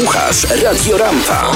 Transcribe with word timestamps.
Słuchasz 0.00 0.46
Radio 0.62 0.98
Rampa. 0.98 1.52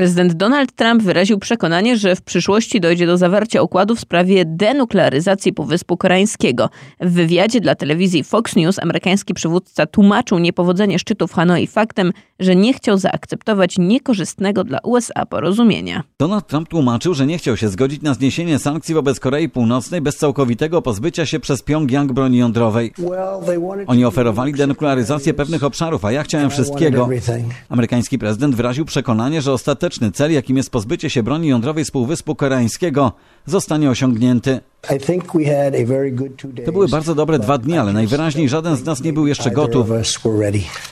Prezydent 0.00 0.32
Donald 0.32 0.72
Trump 0.72 1.02
wyraził 1.02 1.38
przekonanie, 1.38 1.96
że 1.96 2.16
w 2.16 2.22
przyszłości 2.22 2.80
dojdzie 2.80 3.06
do 3.06 3.16
zawarcia 3.16 3.62
układu 3.62 3.96
w 3.96 4.00
sprawie 4.00 4.44
denuklearyzacji 4.44 5.52
Półwyspu 5.52 5.96
Koreańskiego. 5.96 6.70
W 7.00 7.12
wywiadzie 7.12 7.60
dla 7.60 7.74
telewizji 7.74 8.24
Fox 8.24 8.56
News 8.56 8.78
amerykański 8.78 9.34
przywódca 9.34 9.86
tłumaczył 9.86 10.38
niepowodzenie 10.38 10.98
szczytu 10.98 11.26
w 11.26 11.32
Hanoi 11.32 11.66
faktem, 11.66 12.12
że 12.38 12.56
nie 12.56 12.74
chciał 12.74 12.98
zaakceptować 12.98 13.78
niekorzystnego 13.78 14.64
dla 14.64 14.78
USA 14.82 15.26
porozumienia. 15.26 16.02
Donald 16.18 16.46
Trump 16.46 16.68
tłumaczył, 16.68 17.14
że 17.14 17.26
nie 17.26 17.38
chciał 17.38 17.56
się 17.56 17.68
zgodzić 17.68 18.02
na 18.02 18.14
zniesienie 18.14 18.58
sankcji 18.58 18.94
wobec 18.94 19.20
Korei 19.20 19.48
Północnej 19.48 20.00
bez 20.00 20.16
całkowitego 20.16 20.82
pozbycia 20.82 21.26
się 21.26 21.40
przez 21.40 21.62
Pjongjang 21.62 22.12
broni 22.12 22.38
jądrowej. 22.38 22.92
Oni 23.86 24.04
oferowali 24.04 24.52
denuklearyzację 24.52 25.34
pewnych 25.34 25.64
obszarów, 25.64 26.04
a 26.04 26.12
ja 26.12 26.22
chciałem 26.22 26.50
wszystkiego. 26.50 27.08
Amerykański 27.68 28.18
prezydent 28.18 28.54
wyraził 28.54 28.84
przekonanie, 28.84 29.42
że 29.42 29.52
ostateczny 29.90 30.12
cel, 30.12 30.32
jakim 30.32 30.56
jest 30.56 30.70
pozbycie 30.70 31.10
się 31.10 31.22
broni 31.22 31.48
jądrowej 31.48 31.84
z 31.84 31.90
Półwyspu 31.90 32.34
Koreańskiego, 32.34 33.12
zostanie 33.46 33.90
osiągnięty. 33.90 34.60
To 36.64 36.72
były 36.72 36.88
bardzo 36.88 37.14
dobre 37.14 37.38
dwa 37.38 37.58
dni, 37.58 37.78
ale 37.78 37.92
najwyraźniej 37.92 38.48
żaden 38.48 38.76
z 38.76 38.84
nas 38.84 39.02
nie 39.02 39.12
był 39.12 39.26
jeszcze 39.26 39.50
gotów. 39.50 39.88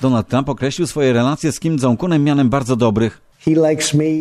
Donald 0.02 0.28
Trump 0.28 0.48
określił 0.48 0.86
swoje 0.86 1.12
relacje 1.12 1.52
z 1.52 1.60
Kim 1.60 1.76
Jong-unem 1.76 2.24
mianem 2.24 2.48
bardzo 2.48 2.76
dobrych. 2.76 3.20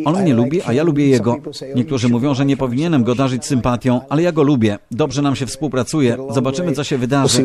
On 0.06 0.22
mnie 0.22 0.34
lubi, 0.34 0.62
a 0.62 0.74
ja 0.74 0.84
lubię 0.84 1.08
jego. 1.08 1.38
Niektórzy 1.76 2.10
mówią, 2.10 2.34
że 2.34 2.46
nie 2.46 2.58
powinienem 2.58 3.04
go 3.04 3.16
darzyć 3.16 3.46
sympatią, 3.46 4.02
ale 4.10 4.22
ja 4.22 4.32
go 4.32 4.44
lubię. 4.44 4.80
Dobrze 4.92 5.22
nam 5.22 5.36
się 5.36 5.46
współpracuje. 5.46 6.18
Zobaczymy, 6.34 6.72
co 6.72 6.84
się 6.84 6.98
wydarzy. 6.98 7.44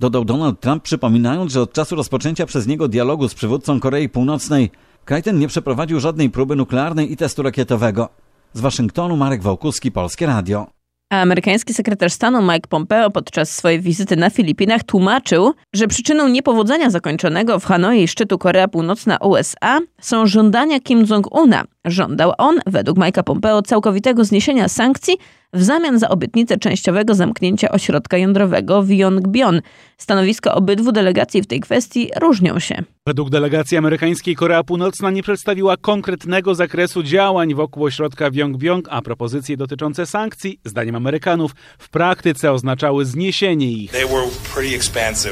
Dodał 0.00 0.24
Donald 0.24 0.60
Trump, 0.60 0.82
przypominając, 0.82 1.52
że 1.52 1.60
od 1.60 1.72
czasu 1.72 1.96
rozpoczęcia 1.96 2.46
przez 2.46 2.66
niego 2.66 2.88
dialogu 2.88 3.28
z 3.28 3.34
przywódcą 3.34 3.80
Korei 3.80 4.08
Północnej, 4.08 4.70
kraj 5.06 5.22
ten 5.22 5.38
nie 5.38 5.48
przeprowadził 5.48 6.00
żadnej 6.00 6.30
próby 6.30 6.56
nuklearnej 6.56 7.12
i 7.12 7.16
testu 7.16 7.42
rakietowego. 7.42 8.08
Z 8.52 8.60
Waszyngtonu 8.60 9.16
Marek 9.16 9.42
Wałkuski, 9.42 9.92
Polskie 9.92 10.26
Radio. 10.26 10.66
Amerykański 11.10 11.74
sekretarz 11.74 12.12
stanu 12.12 12.42
Mike 12.42 12.68
Pompeo 12.68 13.10
podczas 13.10 13.56
swojej 13.56 13.80
wizyty 13.80 14.16
na 14.16 14.30
Filipinach 14.30 14.82
tłumaczył, 14.82 15.52
że 15.72 15.86
przyczyną 15.86 16.28
niepowodzenia 16.28 16.90
zakończonego 16.90 17.58
w 17.58 17.64
Hanoi 17.64 18.08
szczytu 18.08 18.38
Korea 18.38 18.68
Północna-USA 18.68 19.78
są 20.00 20.26
żądania 20.26 20.80
Kim 20.80 21.04
Jong-una. 21.04 21.64
Żądał 21.84 22.32
on, 22.38 22.58
według 22.66 22.98
Mike'a 22.98 23.22
Pompeo, 23.22 23.62
całkowitego 23.62 24.24
zniesienia 24.24 24.68
sankcji 24.68 25.14
w 25.52 25.62
zamian 25.62 25.98
za 25.98 26.08
obietnicę 26.08 26.58
częściowego 26.58 27.14
zamknięcia 27.14 27.68
ośrodka 27.68 28.16
jądrowego 28.16 28.82
w 28.82 28.90
Yongbyon. 28.90 29.60
Stanowiska 29.98 30.54
obydwu 30.54 30.92
delegacji 30.92 31.42
w 31.42 31.46
tej 31.46 31.60
kwestii 31.60 32.10
różnią 32.20 32.58
się. 32.58 32.82
Według 33.06 33.30
delegacji 33.30 33.76
amerykańskiej 33.76 34.36
Korea 34.36 34.64
Północna 34.64 35.10
nie 35.10 35.22
przedstawiła 35.22 35.76
konkretnego 35.76 36.54
zakresu 36.54 37.02
działań 37.02 37.54
wokół 37.54 37.84
ośrodka 37.84 38.30
w 38.30 38.34
Yongbyon, 38.34 38.82
a 38.90 39.02
propozycje 39.02 39.56
dotyczące 39.56 40.06
sankcji, 40.06 40.60
zdaniem 40.64 40.94
Amerykanów, 40.94 41.52
w 41.78 41.88
praktyce 41.88 42.52
oznaczały 42.52 43.04
zniesienie 43.04 43.72
ich. 43.72 43.92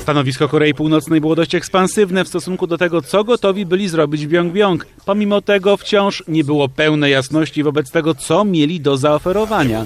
Stanowisko 0.03 0.49
Korei 0.49 0.75
Północnej 0.75 1.21
było 1.21 1.35
dość 1.35 1.55
ekspansywne 1.55 2.25
w 2.25 2.29
stosunku 2.29 2.67
do 2.67 2.79
tego, 2.79 3.03
co 3.03 3.25
gotowi 3.25 3.67
byli 3.67 3.89
zrobić 3.89 4.27
w 4.27 4.31
Yongbyon. 4.33 4.79
Pomimo 5.05 5.41
tego 5.41 5.77
wciąż 5.77 6.23
nie 6.29 6.45
było 6.45 6.69
pełnej 6.69 7.13
jasności 7.13 7.63
wobec 7.63 7.91
tego, 7.91 8.15
co 8.15 8.45
mieli 8.45 8.81
do 8.81 8.97
zaoferowania. 8.97 9.85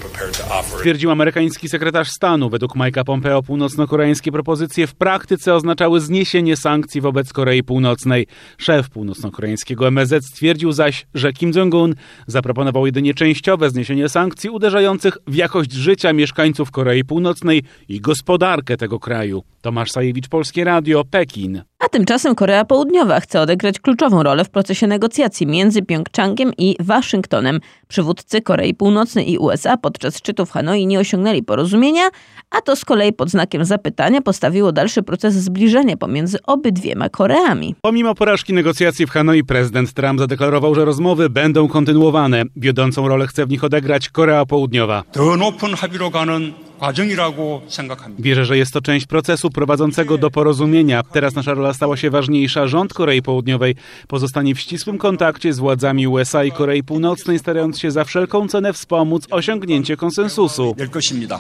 Stwierdził 0.79 1.11
amerykański 1.11 1.69
sekretarz 1.69 2.11
stanu. 2.11 2.51
Według 2.51 2.77
Mike'a 2.77 3.05
Pompeo 3.05 3.43
północno-koreańskie 3.43 4.33
propozycje 4.33 4.87
w 4.87 4.95
praktyce 4.95 5.55
oznaczały 5.55 6.01
zniesienie 6.01 6.57
sankcji 6.57 7.01
wobec 7.01 7.33
Korei 7.33 7.63
Północnej. 7.63 8.27
Szef 8.59 8.91
północno-koreańskiego 8.91 9.89
MSZ 9.89 10.27
stwierdził 10.27 10.73
zaś, 10.73 11.07
że 11.15 11.33
Kim 11.33 11.53
Jong-un 11.55 11.95
zaproponował 12.27 12.87
jedynie 12.87 13.15
częściowe 13.15 13.71
zniesienie 13.71 14.09
sankcji 14.09 14.51
uderzających 14.51 15.19
w 15.27 15.35
jakość 15.35 15.73
życia 15.73 16.13
mieszkańców 16.13 16.71
Korei 16.71 17.05
Północnej 17.05 17.63
i 17.89 18.01
gospodarkę 18.01 18.77
tego 18.77 18.99
kraju. 18.99 19.43
Tomasz 19.61 19.91
Sajewicz, 19.91 20.29
Polskie 20.29 20.65
Radio, 20.65 21.05
Pekin. 21.11 21.63
A 21.81 21.89
tymczasem 21.89 22.35
Korea 22.35 22.65
Południowa 22.65 23.21
chce 23.21 23.41
odegrać 23.41 23.81
kluczową 23.81 24.23
rolę 24.23 24.45
w 24.45 24.51
procesie 24.51 24.87
negocjacji 24.87 25.47
między 25.47 25.83
Pjongczangiem 25.83 26.53
i 26.59 26.77
Waszyngtonem. 26.81 27.61
Przywódcy 27.89 28.43
Korei 28.43 28.75
Północnej 28.75 29.33
i 29.33 29.39
USA 29.39 29.77
podczas 29.77 30.19
szczytu 30.19 30.47
w 30.47 30.51
Hanoi 30.51 30.87
nie 30.87 30.99
osiągnęli 30.99 31.43
porozumienia, 31.43 32.03
a 32.51 32.61
to 32.61 32.77
z 32.77 32.85
kolei 32.85 33.13
pod 33.13 33.31
znakiem 33.31 33.65
zapytania 33.65 34.23
postawiło 34.23 34.73
dalszy 34.73 35.03
proces 35.03 35.35
zbliżenia 35.35 35.97
pomiędzy 35.97 36.39
obydwiema 36.47 37.09
Koreami. 37.09 37.75
Pomimo 37.83 38.15
porażki 38.15 38.53
negocjacji 38.53 39.07
w 39.07 39.11
Hanoi 39.11 39.45
prezydent 39.45 39.93
Trump 39.93 40.21
zadeklarował, 40.21 40.75
że 40.75 40.85
rozmowy 40.85 41.31
będą 41.31 41.69
kontynuowane. 41.69 42.43
Wiodącą 42.57 43.09
rolę 43.09 43.27
chce 43.27 43.47
w 43.47 43.51
nich 43.51 43.65
odegrać 43.65 44.09
Korea 44.09 44.47
Południowa. 44.47 45.03
Wierzę, 48.19 48.45
że 48.45 48.59
jest 48.59 48.73
to 48.73 48.81
część 48.81 49.07
procesu 49.07 49.51
prowadzącego 49.51 50.19
do 50.19 50.31
porozumienia. 50.31 51.03
Teraz 51.03 51.35
nasza 51.35 51.55
rola 51.55 51.75
stała 51.75 51.97
się 51.97 52.11
ważniejsza. 52.11 52.67
Rząd 52.67 52.95
Korei 52.95 53.23
Południowej 53.23 53.75
pozostanie 54.09 54.55
w 54.55 54.61
ścisłym 54.61 54.99
kontakcie 54.99 55.53
z 55.53 55.59
władzami 55.59 56.07
USA 56.07 56.45
i 56.45 56.53
Korei 56.53 56.83
Północnej, 56.83 57.39
starając 57.39 57.79
się 57.79 57.91
za 57.91 58.05
wszelką 58.05 58.49
cenę 58.49 58.73
wspomóc 58.73 59.27
osiągnięcie 59.31 59.97
konsensusu. 59.97 60.75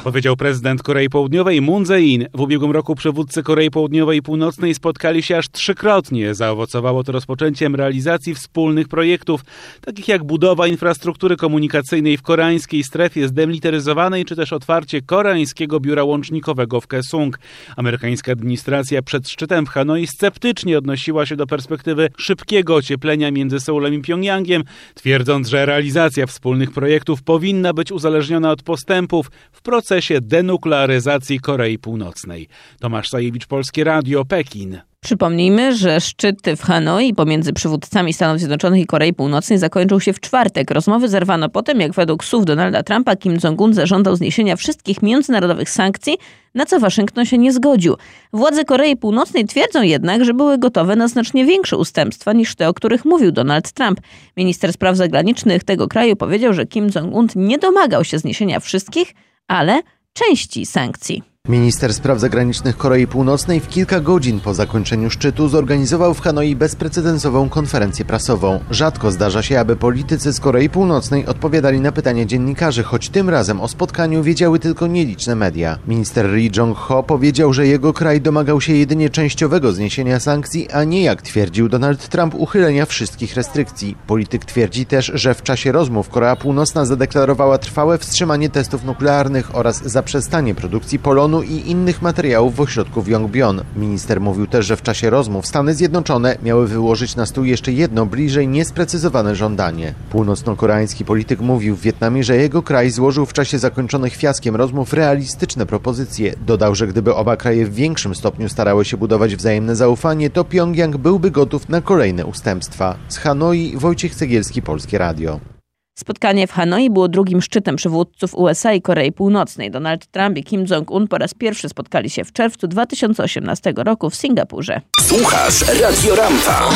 Powiedział 0.04 0.36
prezydent 0.36 0.82
Korei 0.82 1.08
Południowej 1.08 1.62
Moon 1.62 1.84
Jae-in. 1.88 2.26
W 2.34 2.40
ubiegłym 2.40 2.70
roku 2.70 2.94
przywódcy 2.94 3.42
Korei 3.42 3.70
Południowej 3.70 4.18
i 4.18 4.22
Północnej 4.22 4.74
spotkali 4.74 5.22
się 5.22 5.36
aż 5.36 5.48
trzykrotnie. 5.48 6.34
Zaowocowało 6.34 7.04
to 7.04 7.12
rozpoczęciem 7.12 7.74
realizacji 7.74 8.34
wspólnych 8.34 8.88
projektów, 8.88 9.40
takich 9.80 10.08
jak 10.08 10.24
budowa 10.24 10.66
infrastruktury 10.66 11.36
komunikacyjnej 11.36 12.16
w 12.16 12.22
koreańskiej 12.22 12.84
strefie 12.84 13.28
zdemilitaryzowanej, 13.28 14.24
czy 14.24 14.36
też 14.36 14.52
otwarcie 14.52 15.02
koreańskiego 15.28 15.80
biura 15.80 16.04
łącznikowego 16.04 16.80
w 16.80 16.86
Kesung. 16.86 17.38
Amerykańska 17.76 18.32
administracja 18.32 19.02
przed 19.02 19.28
szczytem 19.28 19.66
w 19.66 19.68
Hanoi 19.68 20.06
sceptycznie 20.06 20.78
odnosiła 20.78 21.26
się 21.26 21.36
do 21.36 21.46
perspektywy 21.46 22.08
szybkiego 22.16 22.74
ocieplenia 22.74 23.30
między 23.30 23.60
Seulem 23.60 23.94
i 23.94 24.00
Pjongjangiem, 24.00 24.64
twierdząc, 24.94 25.48
że 25.48 25.66
realizacja 25.66 26.26
wspólnych 26.26 26.70
projektów 26.70 27.22
powinna 27.22 27.72
być 27.72 27.92
uzależniona 27.92 28.50
od 28.50 28.62
postępów 28.62 29.30
w 29.52 29.62
procesie 29.62 30.20
denuklearyzacji 30.20 31.40
Korei 31.40 31.78
Północnej. 31.78 32.48
Tomasz 32.80 33.08
Sajewicz, 33.08 33.46
Polskie 33.46 33.84
Radio, 33.84 34.24
Pekin. 34.24 34.80
Przypomnijmy, 35.08 35.74
że 35.74 36.00
szczyt 36.00 36.36
w 36.56 36.62
Hanoi 36.62 37.14
pomiędzy 37.14 37.52
przywódcami 37.52 38.12
Stanów 38.12 38.38
Zjednoczonych 38.38 38.80
i 38.80 38.86
Korei 38.86 39.12
Północnej 39.12 39.58
zakończył 39.58 40.00
się 40.00 40.12
w 40.12 40.20
czwartek. 40.20 40.70
Rozmowy 40.70 41.08
zerwano 41.08 41.48
potem, 41.48 41.80
jak 41.80 41.92
według 41.92 42.24
słów 42.24 42.44
Donalda 42.44 42.82
Trumpa 42.82 43.16
Kim 43.16 43.38
Jong-un 43.44 43.74
zażądał 43.74 44.16
zniesienia 44.16 44.56
wszystkich 44.56 45.02
międzynarodowych 45.02 45.70
sankcji, 45.70 46.18
na 46.54 46.66
co 46.66 46.80
Waszyngton 46.80 47.24
się 47.24 47.38
nie 47.38 47.52
zgodził. 47.52 47.96
Władze 48.32 48.64
Korei 48.64 48.96
Północnej 48.96 49.44
twierdzą 49.44 49.82
jednak, 49.82 50.24
że 50.24 50.34
były 50.34 50.58
gotowe 50.58 50.96
na 50.96 51.08
znacznie 51.08 51.44
większe 51.44 51.76
ustępstwa 51.76 52.32
niż 52.32 52.54
te, 52.54 52.68
o 52.68 52.74
których 52.74 53.04
mówił 53.04 53.32
Donald 53.32 53.72
Trump. 53.72 54.00
Minister 54.36 54.72
spraw 54.72 54.96
zagranicznych 54.96 55.64
tego 55.64 55.88
kraju 55.88 56.16
powiedział, 56.16 56.52
że 56.52 56.66
Kim 56.66 56.90
Jong-un 56.94 57.26
nie 57.36 57.58
domagał 57.58 58.04
się 58.04 58.18
zniesienia 58.18 58.60
wszystkich, 58.60 59.14
ale 59.46 59.80
części 60.12 60.66
sankcji. 60.66 61.27
Minister 61.48 61.94
Spraw 61.94 62.20
Zagranicznych 62.20 62.76
Korei 62.76 63.06
Północnej 63.06 63.60
w 63.60 63.68
kilka 63.68 64.00
godzin 64.00 64.40
po 64.40 64.54
zakończeniu 64.54 65.10
szczytu 65.10 65.48
zorganizował 65.48 66.14
w 66.14 66.20
Hanoi 66.20 66.56
bezprecedensową 66.56 67.48
konferencję 67.48 68.04
prasową. 68.04 68.60
Rzadko 68.70 69.10
zdarza 69.10 69.42
się, 69.42 69.60
aby 69.60 69.76
politycy 69.76 70.32
z 70.32 70.40
Korei 70.40 70.70
Północnej 70.70 71.26
odpowiadali 71.26 71.80
na 71.80 71.92
pytania 71.92 72.24
dziennikarzy, 72.24 72.82
choć 72.82 73.08
tym 73.08 73.30
razem 73.30 73.60
o 73.60 73.68
spotkaniu 73.68 74.22
wiedziały 74.22 74.58
tylko 74.58 74.86
nieliczne 74.86 75.34
media. 75.34 75.78
Minister 75.86 76.26
Ri 76.26 76.50
Jong-ho 76.56 77.02
powiedział, 77.02 77.52
że 77.52 77.66
jego 77.66 77.92
kraj 77.92 78.20
domagał 78.20 78.60
się 78.60 78.72
jedynie 78.72 79.10
częściowego 79.10 79.72
zniesienia 79.72 80.20
sankcji, 80.20 80.70
a 80.70 80.84
nie 80.84 81.02
jak 81.02 81.22
twierdził 81.22 81.68
Donald 81.68 82.08
Trump 82.08 82.34
uchylenia 82.34 82.86
wszystkich 82.86 83.34
restrykcji. 83.34 83.96
Polityk 84.06 84.44
twierdzi 84.44 84.86
też, 84.86 85.12
że 85.14 85.34
w 85.34 85.42
czasie 85.42 85.72
rozmów 85.72 86.08
Korea 86.08 86.36
Północna 86.36 86.84
zadeklarowała 86.84 87.58
trwałe 87.58 87.98
wstrzymanie 87.98 88.50
testów 88.50 88.84
nuklearnych 88.84 89.56
oraz 89.56 89.82
zaprzestanie 89.82 90.54
produkcji 90.54 90.98
polonu 90.98 91.37
i 91.42 91.70
innych 91.70 92.02
materiałów 92.02 92.56
w 92.56 92.60
ośrodku 92.60 93.02
w 93.02 93.08
Yongbyon. 93.08 93.62
Minister 93.76 94.20
mówił 94.20 94.46
też, 94.46 94.66
że 94.66 94.76
w 94.76 94.82
czasie 94.82 95.10
rozmów 95.10 95.46
Stany 95.46 95.74
Zjednoczone 95.74 96.36
miały 96.42 96.68
wyłożyć 96.68 97.16
na 97.16 97.26
stół 97.26 97.44
jeszcze 97.44 97.72
jedno 97.72 98.06
bliżej 98.06 98.48
niesprecyzowane 98.48 99.36
żądanie. 99.36 99.94
Północno-koreański 100.10 101.04
polityk 101.04 101.40
mówił 101.40 101.76
w 101.76 101.80
Wietnamie, 101.80 102.24
że 102.24 102.36
jego 102.36 102.62
kraj 102.62 102.90
złożył 102.90 103.26
w 103.26 103.32
czasie 103.32 103.58
zakończonych 103.58 104.16
fiaskiem 104.16 104.56
rozmów 104.56 104.92
realistyczne 104.92 105.66
propozycje. 105.66 106.34
Dodał, 106.46 106.74
że 106.74 106.86
gdyby 106.86 107.14
oba 107.14 107.36
kraje 107.36 107.66
w 107.66 107.74
większym 107.74 108.14
stopniu 108.14 108.48
starały 108.48 108.84
się 108.84 108.96
budować 108.96 109.36
wzajemne 109.36 109.76
zaufanie, 109.76 110.30
to 110.30 110.44
Pjongjang 110.44 110.96
byłby 110.96 111.30
gotów 111.30 111.68
na 111.68 111.80
kolejne 111.80 112.26
ustępstwa. 112.26 112.96
Z 113.08 113.18
Hanoi 113.18 113.76
Wojciech 113.76 114.14
Cegielski, 114.14 114.62
Polskie 114.62 114.98
Radio. 114.98 115.57
Spotkanie 115.98 116.46
w 116.46 116.52
Hanoi 116.52 116.90
było 116.90 117.08
drugim 117.08 117.42
szczytem 117.42 117.76
przywódców 117.76 118.34
USA 118.34 118.72
i 118.72 118.82
Korei 118.82 119.12
Północnej. 119.12 119.70
Donald 119.70 120.06
Trump 120.06 120.38
i 120.38 120.44
Kim 120.44 120.64
Jong-un 120.70 121.08
po 121.08 121.18
raz 121.18 121.34
pierwszy 121.34 121.68
spotkali 121.68 122.10
się 122.10 122.24
w 122.24 122.32
czerwcu 122.32 122.68
2018 122.68 123.72
roku 123.76 124.10
w 124.10 124.16
Singapurze. 124.16 124.80
Słuchasz 125.00 125.80
Radio 125.80 126.16
Rampa. 126.16 126.70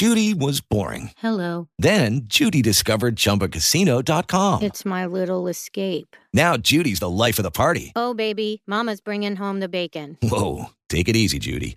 Judy 0.00 0.34
was 0.46 0.60
boring. 0.70 1.10
Hello. 1.16 1.66
Then 1.82 2.26
Judy 2.40 2.62
discovered 2.62 3.16
ChumbaCasino.com. 3.16 4.60
It's 4.60 4.84
my 4.84 5.06
little 5.06 5.50
escape. 5.50 6.16
Now 6.34 6.56
Judy's 6.56 6.98
the 6.98 7.10
life 7.26 7.38
of 7.38 7.44
the 7.44 7.50
party. 7.50 7.92
Oh, 7.94 8.14
baby, 8.14 8.62
Mama's 8.66 9.00
bringing 9.00 9.36
home 9.36 9.60
the 9.60 9.68
bacon. 9.68 10.16
Whoa, 10.22 10.70
take 10.88 11.08
it 11.08 11.16
easy, 11.16 11.38
Judy. 11.38 11.76